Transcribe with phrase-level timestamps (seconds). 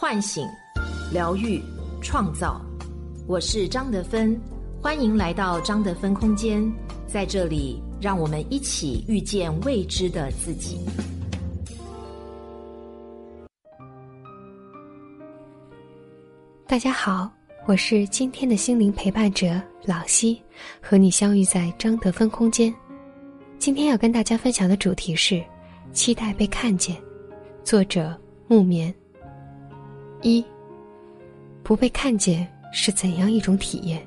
[0.00, 0.48] 唤醒、
[1.12, 1.62] 疗愈、
[2.00, 2.58] 创造。
[3.28, 4.34] 我是张德芬，
[4.80, 6.72] 欢迎来到张德芬空间，
[7.06, 10.80] 在这里，让我们一起遇见未知的自己。
[16.66, 17.30] 大家好，
[17.66, 20.40] 我是今天的心灵陪伴者老西，
[20.80, 22.74] 和你相遇在张德芬空间。
[23.58, 25.44] 今天要跟大家分享的主题是
[25.92, 26.96] 期待被看见，
[27.62, 28.94] 作者木棉。
[30.22, 30.44] 一
[31.62, 34.06] 不被看见是怎样一种体验？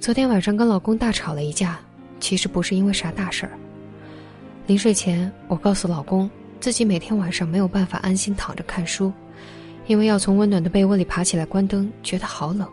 [0.00, 1.78] 昨天晚上跟老公大吵了一架，
[2.18, 3.52] 其实不是因为啥大事儿。
[4.66, 9.12] 临睡前，我告诉老公，自己每天晚上没有办法安心躺着看书，
[9.86, 12.68] 因为要从温暖的被窝里爬起来关灯，觉得好冷。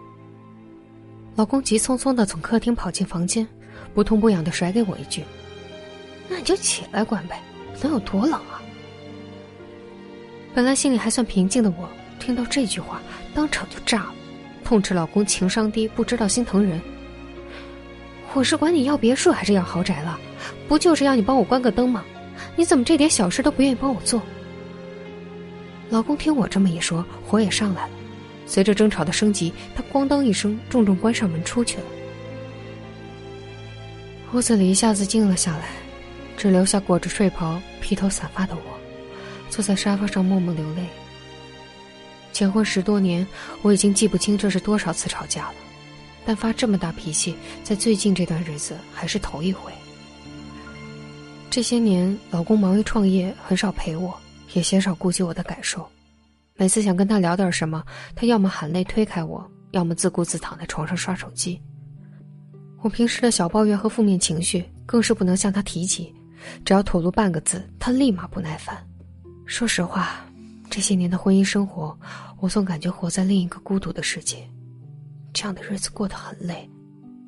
[1.35, 3.47] 老公急匆匆的从客厅跑进房间，
[3.93, 5.23] 不痛不痒的甩给我一句
[6.27, 7.39] ：“那你就起来关呗，
[7.81, 8.59] 能有多冷啊？”
[10.55, 11.89] 本来心里还算平静的我，
[12.19, 13.01] 听到这句话，
[13.33, 14.13] 当场就炸了，
[14.63, 16.79] 痛斥老公情商低，不知道心疼人。
[18.33, 20.19] 我是管你要别墅还是要豪宅了，
[20.67, 22.03] 不就是要你帮我关个灯吗？
[22.55, 24.21] 你怎么这点小事都不愿意帮我做？
[25.89, 27.89] 老公听我这么一说，火也上来了，
[28.45, 31.83] 随着争吵的升级，他咣当一声重重关上门出去了。
[34.33, 35.69] 屋子里一下子静了下来，
[36.37, 38.82] 只留下裹着睡袍、披头散发的我。
[39.53, 40.89] 坐在沙发上默默流泪。
[42.31, 43.25] 结婚十多年，
[43.61, 45.55] 我已经记不清这是多少次吵架了，
[46.25, 49.71] 但发这么大脾气，在最近这段日子还是头一回。
[51.51, 54.19] 这些年，老公忙于创业，很少陪我，
[54.53, 55.87] 也鲜少顾及我的感受。
[56.55, 57.83] 每次想跟他聊点什么，
[58.15, 61.61] 他要么含泪推开我，要么自顾自躺在床上刷手机。
[62.81, 66.11] 我平时的小抱怨和负面情绪，更是不能向他提起，
[66.65, 68.75] 只要吐露半个字，他立马不耐烦。
[69.53, 70.25] 说实话，
[70.67, 71.95] 这些年的婚姻生活，
[72.39, 74.37] 我总感觉活在另一个孤独的世界。
[75.31, 76.67] 这样的日子过得很累，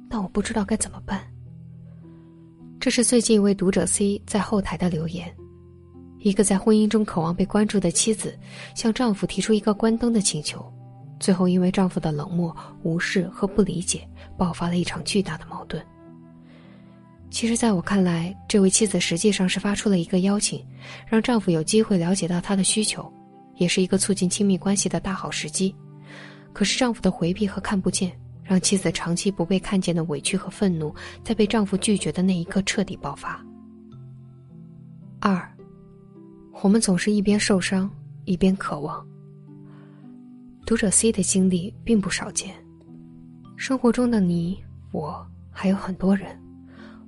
[0.09, 1.21] 但我不知道该怎么办。
[2.79, 5.31] 这是最近一位读者 C 在后台的留言：
[6.17, 8.35] 一个在婚姻中渴望被关注的妻子，
[8.73, 10.65] 向丈夫提出一个关灯的请求，
[11.19, 14.01] 最后因为丈夫的冷漠、无视和不理解，
[14.35, 15.79] 爆发了一场巨大的矛盾。
[17.35, 20.65] 其实，在我看来，这位妻子实际上是发出了一个邀请，
[21.05, 23.11] 让丈夫有机会了解到她的需求，
[23.57, 25.75] 也是一个促进亲密关系的大好时机。
[26.53, 30.95] 可是，丈夫的回避和看不见，让妻子长期不被看见的委屈和愤怒，
[31.25, 33.45] 在被丈夫拒绝的那一刻彻底爆发。
[35.19, 35.45] 二，
[36.63, 37.91] 我们总是一边受伤
[38.23, 39.05] 一边渴望。
[40.65, 42.55] 读者 C 的经历并不少见，
[43.57, 44.57] 生活中的你
[44.93, 46.44] 我还有很多人。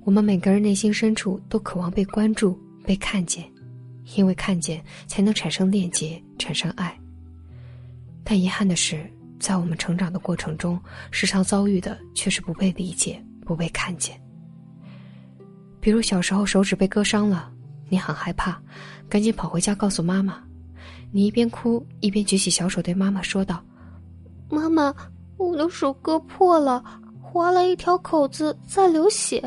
[0.07, 3.44] 我们每个人内心深处都渴望被关注、被看见，
[4.16, 6.97] 因为看见才能产生链接、产生爱。
[8.23, 9.06] 但遗憾的是，
[9.38, 10.79] 在我们成长的过程中，
[11.12, 14.17] 时常遭遇的却是不被理解、不被看见。
[15.81, 17.51] 比如小时候手指被割伤了，
[17.90, 18.57] 你很害怕，
[19.09, 20.41] 赶紧跑回家告诉妈妈。
[21.12, 23.62] 你一边哭一边举起小手对妈妈说道
[24.50, 24.96] ：“妈妈，
[25.35, 26.81] 我的手割破了，
[27.22, 29.44] 划了一条口子，在流血。”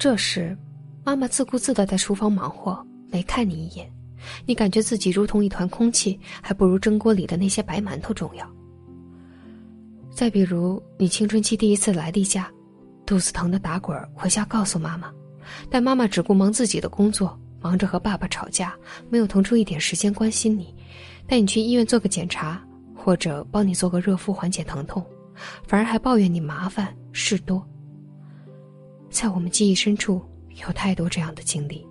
[0.00, 0.56] 这时，
[1.04, 3.86] 妈妈自顾自的在厨房忙活，没看你一眼。
[4.46, 8.50] 你感觉自己如同一团空气，还不如蒸锅里的那些白馒头重要。
[10.10, 12.50] 再比如，你青春期第一次来例假，
[13.04, 15.12] 肚子疼的打滚回家告诉妈妈，
[15.68, 18.74] 但妈妈只顾忙自己的工作，忙着和爸爸吵架，
[19.10, 20.74] 没有腾出一点时间关心你，
[21.26, 22.58] 带你去医院做个检查，
[22.96, 25.04] 或者帮你做个热敷缓解疼痛，
[25.68, 27.62] 反而还抱怨你麻烦事多。
[29.10, 30.22] 在我们记忆深处，
[30.66, 31.84] 有太多这样的经历。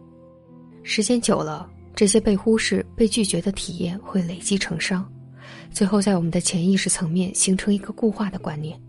[0.82, 5.08] 时间久了，这些被忽视、被拒绝的体验会累积成伤，
[5.70, 8.80] 最后在我们的潜意识层面形成一个固化的观念：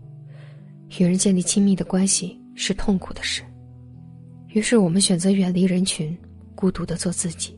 [0.97, 3.43] 与人建立亲密的关系是痛苦的事。
[4.49, 6.17] 于是，我们选择远离人群，
[6.55, 7.57] 孤独的做自己。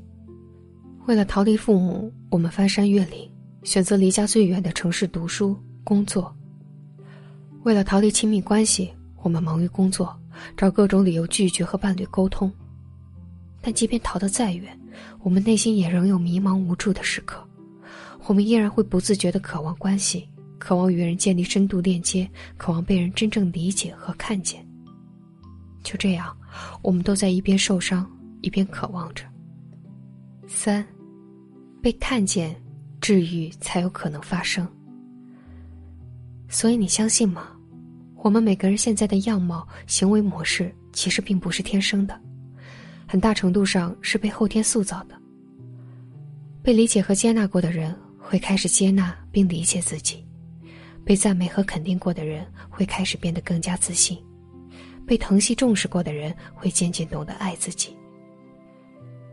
[1.05, 3.29] 为了逃离父母，我们翻山越岭，
[3.64, 6.35] 选择离家最远的城市读书、工作。
[7.64, 8.91] 为了逃离亲密关系，
[9.22, 10.20] 我们忙于工作。
[10.56, 12.52] 找各种理由拒绝和伴侣沟通，
[13.62, 14.80] 但即便逃得再远，
[15.22, 17.44] 我们内心也仍有迷茫无助的时刻。
[18.26, 20.28] 我们依然会不自觉的渴望关系，
[20.58, 24.66] 渴望与人建立深度链接，渴望被人真正理解和看见。
[25.84, 26.35] 就这样，
[26.82, 28.09] 我们都在一边受伤，
[28.41, 29.26] 一边渴望着。
[30.47, 30.85] 三，
[31.82, 32.56] 被看见，
[33.02, 34.66] 治愈才有可能发生。
[36.47, 37.47] 所以你相信吗？
[38.23, 42.17] 我们每个人现在的样貌、行为模式，其实并不是天生的，
[43.05, 45.16] 很大程度上是被后天塑造的。
[46.61, 50.25] 被理解和接纳过的人会开始接纳并理解自己，
[51.03, 54.17] 被赞美和肯定过的人会开始变得更加自信，
[55.05, 57.93] 被疼惜重视过的人会渐渐懂得爱自己。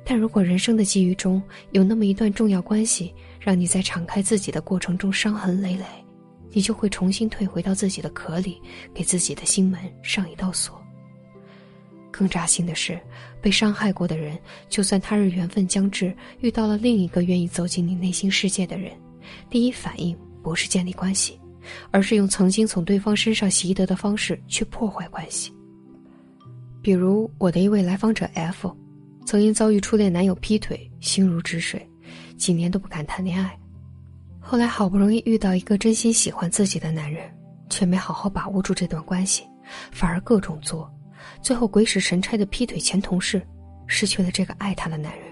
[0.05, 1.41] 但如果人生的际遇中
[1.71, 5.85] 有那么一段重要关系，让你在敞开自己的过程中伤痕累累，
[6.53, 8.61] 你就会重新退回到自己的壳里，
[8.93, 10.81] 给自己的心门上一道锁。
[12.11, 13.01] 更扎心的是，
[13.41, 14.39] 被伤害过的人，
[14.69, 18.93] 就算他日缘分将至，遇到了另一个愿意走进你内心世界的人，
[19.49, 21.41] 第一反应不是建立关系，
[21.91, 25.53] 而是用曾经从对方身上习得的方式去破坏关系。
[26.83, 28.77] 比如我的一位来访者 F，
[29.25, 31.89] 曾因遭遇初恋男友劈腿，心如止水，
[32.37, 33.57] 几年都不敢谈恋爱。
[34.51, 37.33] 后来好不容易遇到一个真心喜欢自己的男人，
[37.69, 39.45] 却没好好把握住这段关系，
[39.93, 40.93] 反而各种作。
[41.41, 43.41] 最后鬼使神差的劈腿前同事，
[43.87, 45.29] 失去了这个爱他的男人。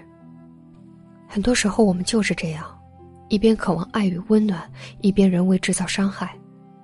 [1.27, 2.65] 很多时候我们就是这样，
[3.29, 4.71] 一边渴望爱与温暖，
[5.01, 6.39] 一边人为制造伤害，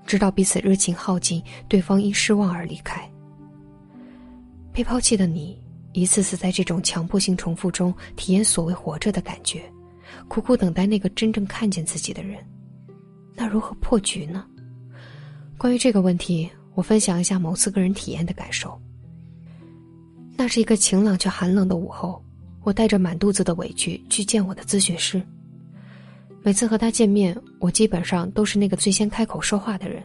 [0.04, 3.08] 直到彼此热情耗尽，对方因失望而离开。
[4.72, 5.56] 被抛弃的你，
[5.92, 9.62] 一次次在这种强迫性重复中体验所谓活着的感觉，
[10.28, 12.38] 苦苦等待那个真正看见自己的人。
[13.34, 14.44] 那如何破局呢？
[15.58, 18.80] 关于这个问题，我分享一下某次个人体验的感受。
[20.36, 22.22] 那是一个晴朗却寒冷的午后，
[22.62, 25.22] 我带着满肚子的委屈去见我的咨询师。
[26.42, 30.02] 每次和他见面，我基本上都是那个最先开口说话的人。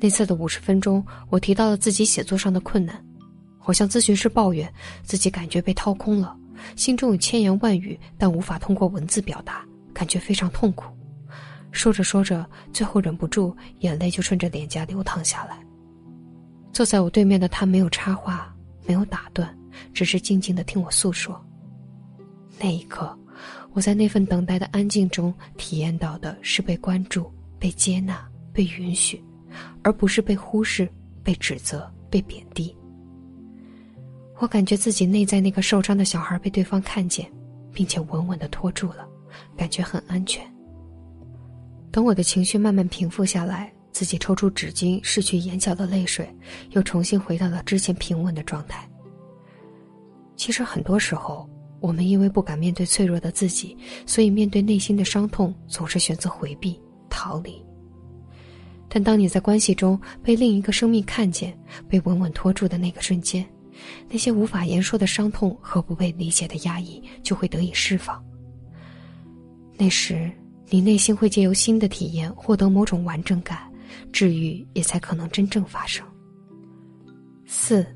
[0.00, 3.04] 那次的五十分钟，我提到了自己写作上的困难，
[3.64, 4.72] 我向咨询师抱怨
[5.02, 6.36] 自己感觉被掏空了，
[6.76, 10.92] 心中有千言万语，但无法通过文字表达，感觉非常痛苦。
[11.72, 15.58] 说着说着，最后忍不住，眼泪就顺着脸颊流淌下来。
[16.72, 18.50] 坐在我对面的他没有插话。
[18.86, 19.48] 没有打断，
[19.94, 21.42] 只是静静的听我诉说。
[22.60, 23.18] 那一刻，
[23.72, 28.22] 我在那份等待的安静中，体验到的是被关注、被接纳、
[28.52, 29.24] 被允许，
[29.82, 30.86] 而不是被忽视、
[31.22, 32.76] 被指责、被贬低。
[34.38, 37.30] 我感觉自己内在那个受伤的小孩被对方看见，
[37.72, 39.06] 并且稳稳的拖住了，
[39.56, 40.44] 感觉很安全。
[41.90, 43.72] 等我的情绪慢慢平复下来。
[43.94, 46.28] 自己抽出纸巾拭去眼角的泪水，
[46.70, 48.90] 又重新回到了之前平稳的状态。
[50.34, 51.48] 其实很多时候，
[51.78, 56.76] 我们因为不敢面对脆弱的自己，所以面对内心的伤痛，总是选择回避、
[57.08, 57.64] 逃离。
[58.88, 61.56] 但当你在关系中被另一个生命看见，
[61.88, 63.46] 被稳稳拖住的那个瞬间，
[64.08, 68.24] 那些无法言说的伤痛和不被理解的压抑就会得以释放。
[69.76, 70.30] 那时，
[70.70, 73.70] 你内心会借由新的体验获得某种完整感。
[74.10, 76.04] 治愈也才可能真正发生。
[77.46, 77.86] 四，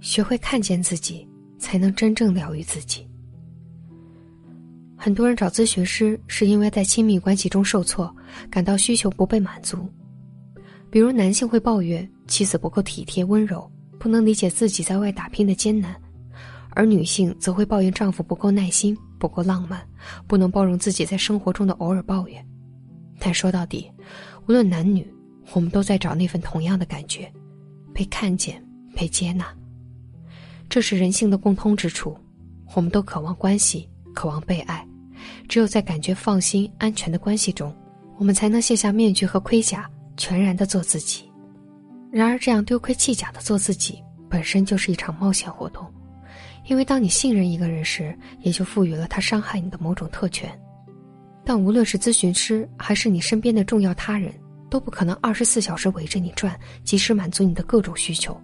[0.00, 1.26] 学会看见自己，
[1.58, 3.08] 才能真正疗愈自己。
[4.96, 8.14] 很多人找咨询师是因为在亲密关系中受挫，
[8.48, 9.88] 感到需求不被满足。
[10.88, 13.68] 比如男性会抱怨妻子不够体贴温柔，
[13.98, 15.92] 不能理解自己在外打拼的艰难；
[16.70, 19.86] 而女性则会抱怨丈夫不够耐心、不够浪漫，
[20.26, 22.44] 不能包容自己在生活中的偶尔抱怨。
[23.18, 23.90] 但说到底，
[24.46, 25.06] 无论男女，
[25.52, 27.30] 我们都在找那份同样的感觉，
[27.92, 28.64] 被看见、
[28.94, 29.46] 被接纳。
[30.68, 32.16] 这是人性的共通之处。
[32.74, 34.86] 我们都渴望关系，渴望被爱。
[35.48, 37.74] 只有在感觉放心、安全的关系中，
[38.18, 41.27] 我们才能卸下面具和盔甲，全然的做自己。
[42.10, 45.86] 然而，这样丢盔弃甲的做自己，本身就是一场冒险活动。
[46.66, 50.50] 因为当你信任一个人时，也就赋予了他伤害你的某种特权。
[51.44, 54.32] 但无论是咨询师，还是你身边的重要他人，
[54.68, 58.38] 都不可能二十四小时围着你转，及时满足你的各种需求。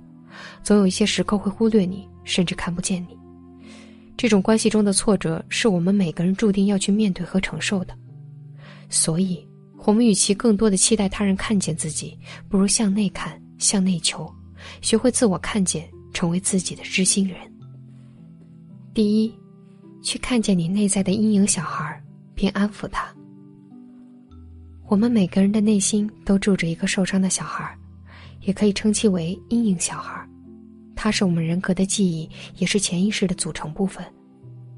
[0.62, 3.16] 总有一些时刻会忽略你，甚至看不见你。
[4.16, 7.94] 这种关系中的挫折，是我们每个人注定要去面对和承受的。
[8.88, 9.46] 所以，
[9.84, 12.18] 我们与其更多的期待他人看见自己，
[12.48, 14.30] 不如向内看，向内求，
[14.82, 17.38] 学会自我看见，成为自己的知心人。
[18.92, 19.34] 第一，
[20.02, 22.00] 去看见你内在的阴影小孩。
[22.34, 23.14] 并安抚他。
[24.88, 27.72] 我们每个人的内心都住着一个受伤的小孩，
[28.42, 30.28] 也可以称其为阴影小孩。
[30.94, 34.04] 他是我们人格的记忆，也是潜意识的组成部分。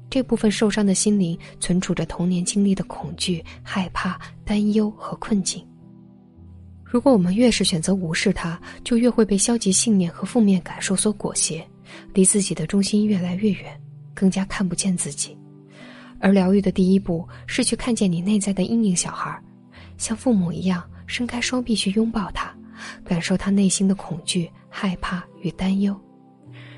[0.09, 5.65] 这部分受伤的心灵存储着童年经历的恐惧、害怕、担忧和困境。
[6.89, 11.61] 如果我们越是选择无视它，就越会被消极信念和负面感受所裹挟，
[12.13, 13.77] 离自己的中心越来越远，
[14.13, 15.37] 更加看不见自己。
[16.19, 19.37] 而疗愈的第一步是去看见你内在的阴影小孩，
[19.97, 22.55] 像父母一样伸开双臂去拥抱他，
[23.03, 25.93] 感受他内心的恐惧、害怕与担忧，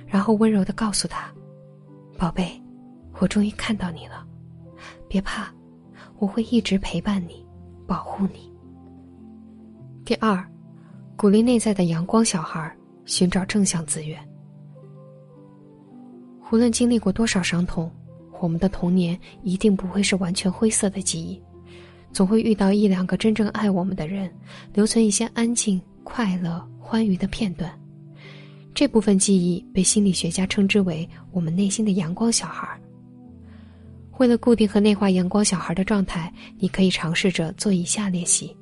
[0.08, 1.32] 然后温柔的告诉他
[2.18, 2.60] ：“宝贝，
[3.20, 4.26] 我终于看到你了，
[5.08, 5.54] 别怕，
[6.18, 7.46] 我会一直陪伴你，
[7.86, 8.49] 保护你。
[10.10, 10.44] 第二，
[11.16, 12.76] 鼓励内在的阳光小孩，
[13.06, 14.20] 寻找正向资源。
[16.52, 17.92] 无论经历过多少伤痛，
[18.42, 21.40] 我们的童年一定不会是完全灰色的记忆，
[22.12, 24.34] 总会遇到一两个真正爱我们的人，
[24.74, 27.72] 留存一些安静、快乐、欢愉的片段。
[28.74, 32.68] 这部分记忆被心理学家称之为我们内心的阳光小孩。
[34.18, 38.58] 为了固定和内化阳光小孩的状态，你可以尝试着做以下练习：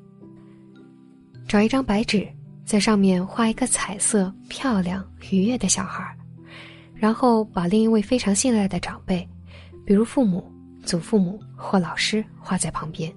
[1.48, 2.28] 找一张白纸，
[2.66, 6.04] 在上面画一个彩色、漂亮、愉悦的小孩，
[6.94, 9.26] 然后把另一位非常信赖的长辈，
[9.86, 10.44] 比如父母、
[10.84, 13.10] 祖父母或老师画在旁边，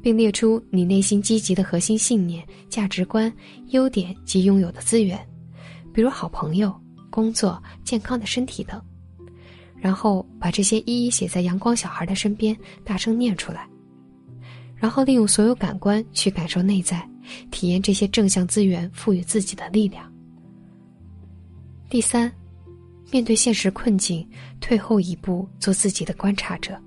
[0.00, 3.30] 并列出你内心积极的核心信念、价值观、
[3.66, 5.18] 优点及拥有的资源。
[5.92, 6.74] 比如好朋友、
[7.10, 8.80] 工作、健康的身体等，
[9.76, 13.68] 然后把这些一一写在阳光小孩的身边，大声念出来。
[14.74, 17.06] 然后利用所有感官去感受内在，
[17.50, 20.10] 体验这些正向资源赋予自己的力量。
[21.88, 22.32] 第三，
[23.10, 24.28] 面对现实困境，
[24.60, 26.80] 退后一步，做自己的观察者。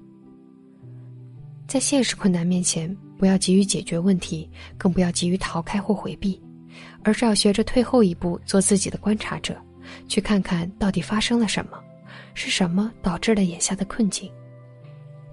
[1.67, 6.41] 在现实困难面前，不要急于解决问题，更不要急于逃开或回避。
[7.03, 9.55] 而是要学着退后一步，做自己的观察者，
[10.07, 11.79] 去看看到底发生了什么，
[12.33, 14.29] 是什么导致了眼下的困境。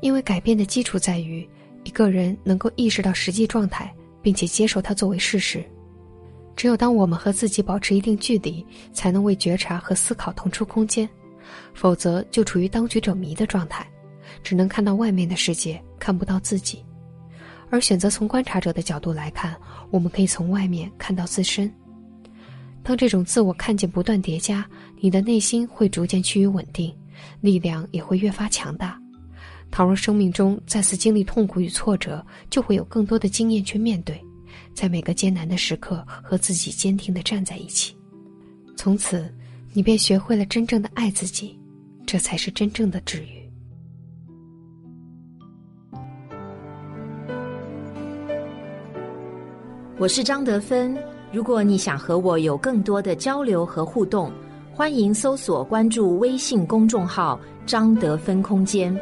[0.01, 1.49] 因为改变的基础在于
[1.83, 3.93] 一个人能够意识到实际状态，
[4.23, 5.65] 并且接受它作为事实。
[6.55, 11.09] 只有当我们和自己保持一定距离，才能为觉察和思考腾出空间，
[11.75, 13.87] 否则就处于当局者迷的状态，
[14.43, 16.85] 只能看到外面的世界，看不到自己。
[17.71, 19.57] 而选择从观察者的角度来看，
[19.91, 21.73] 我们可以从外面看到自身。
[22.83, 24.69] 当这种自我看见不断叠加，
[25.01, 26.95] 你的内心会逐渐趋于稳定，
[27.41, 29.02] 力量也会越发强大。
[29.73, 34.23] 倘若生命中再次经历痛苦与挫折，就会有更多的经验去面对，
[34.75, 37.97] 在每个艰难的时刻和自己坚定的站在一起。
[38.77, 39.33] 从此，
[39.73, 41.59] 你便学会了真正的爱自己，
[42.05, 43.41] 这才是真正的治愈。
[49.99, 50.95] 我是张德芬。
[51.33, 54.31] 如果你想和我有更多的交流和互动，
[54.71, 58.95] 欢迎搜索关注微信公众号“张德芬空间”。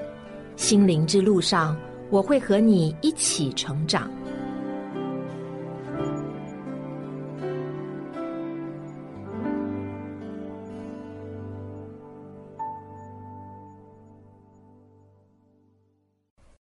[0.60, 1.74] 心灵之路上，
[2.10, 4.10] 我会和你一起成长。